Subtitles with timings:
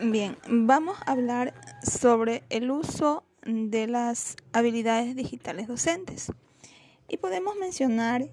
[0.00, 6.30] Bien, vamos a hablar sobre el uso de las habilidades digitales docentes.
[7.08, 8.30] Y podemos mencionar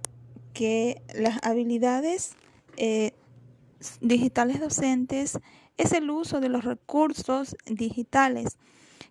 [0.53, 2.35] que las habilidades
[2.77, 3.13] eh,
[3.99, 5.39] digitales docentes
[5.77, 8.57] es el uso de los recursos digitales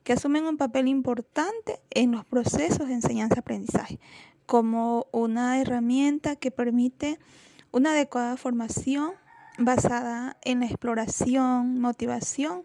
[0.04, 3.98] que asumen un papel importante en los procesos de enseñanza-aprendizaje,
[4.46, 7.18] como una herramienta que permite
[7.72, 9.10] una adecuada formación
[9.58, 12.64] basada en la exploración, motivación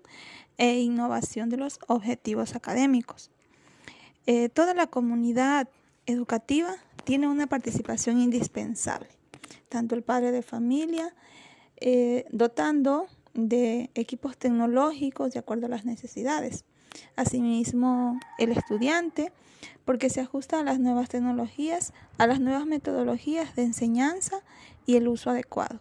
[0.57, 3.31] e innovación de los objetivos académicos.
[4.25, 5.70] Eh, toda la comunidad
[6.05, 9.09] educativa tiene una participación indispensable,
[9.70, 11.13] tanto el padre de familia,
[11.77, 16.66] eh, dotando de equipos tecnológicos de acuerdo a las necesidades.
[17.16, 19.31] Asimismo, el estudiante,
[19.85, 24.41] porque se ajusta a las nuevas tecnologías, a las nuevas metodologías de enseñanza
[24.85, 25.80] y el uso adecuado.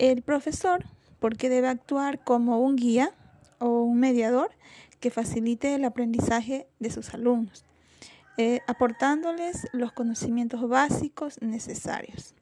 [0.00, 0.86] El profesor,
[1.18, 3.12] porque debe actuar como un guía
[3.58, 4.50] o un mediador
[4.98, 7.66] que facilite el aprendizaje de sus alumnos,
[8.38, 12.34] eh, aportándoles los conocimientos básicos necesarios.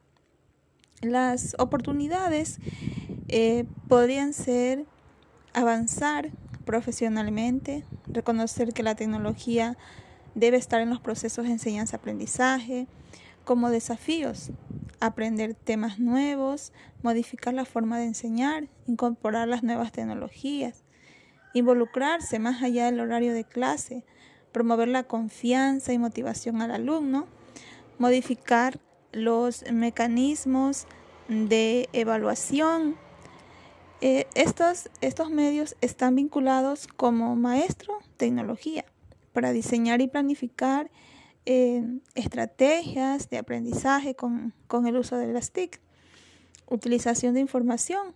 [1.00, 2.60] Las oportunidades
[3.26, 4.84] eh, podrían ser
[5.52, 6.30] avanzar
[6.64, 9.76] profesionalmente, reconocer que la tecnología
[10.36, 12.86] debe estar en los procesos de enseñanza-aprendizaje,
[13.48, 14.50] como desafíos,
[15.00, 16.70] aprender temas nuevos,
[17.02, 20.84] modificar la forma de enseñar, incorporar las nuevas tecnologías,
[21.54, 24.04] involucrarse más allá del horario de clase,
[24.52, 27.26] promover la confianza y motivación al alumno,
[27.98, 28.80] modificar
[29.12, 30.86] los mecanismos
[31.28, 32.96] de evaluación.
[34.02, 38.84] Eh, estos, estos medios están vinculados como maestro tecnología
[39.32, 40.90] para diseñar y planificar
[42.14, 45.80] estrategias de aprendizaje con, con el uso de las TIC,
[46.66, 48.14] utilización de información,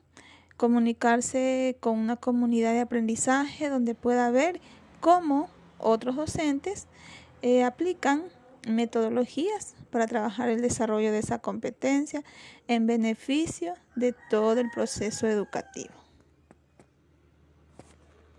[0.59, 4.61] comunicarse con una comunidad de aprendizaje donde pueda ver
[5.01, 6.87] cómo otros docentes
[7.41, 8.25] eh, aplican
[8.69, 12.23] metodologías para trabajar el desarrollo de esa competencia
[12.69, 16.02] en beneficio de todo el proceso educativo.